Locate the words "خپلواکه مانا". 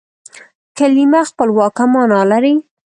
1.29-2.21